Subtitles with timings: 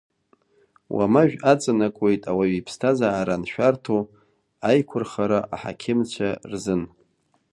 [0.95, 3.97] Уамажә аҵанакуеит ауаҩы иԥсҭазаара аншәарҭо
[4.69, 6.83] аиқәырхара аҳақьымцәа рзын.